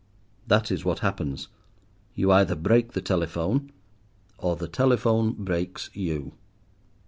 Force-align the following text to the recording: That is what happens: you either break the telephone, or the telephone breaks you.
That 0.47 0.71
is 0.71 0.83
what 0.83 1.01
happens: 1.01 1.47
you 2.15 2.31
either 2.31 2.55
break 2.55 2.93
the 2.93 3.03
telephone, 3.03 3.71
or 4.39 4.55
the 4.55 4.67
telephone 4.67 5.33
breaks 5.33 5.91
you. 5.93 6.31